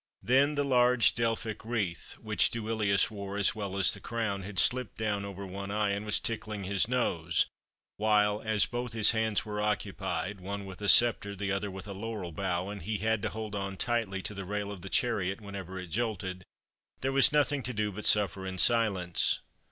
[0.23, 4.97] Then the large Delphic wreath, which Duilius wore as well as the crown, had slipped
[4.97, 7.45] down over one eye, and was tickling his nose,
[7.97, 11.93] while (as both his hands were occupied, one with a sceptre the other with a
[11.93, 15.39] laurel bough, and he had to hold on tightly to the rail of the chariot
[15.39, 16.45] whenever it jolted)
[17.01, 19.41] there was nothing to do but suffer in silence.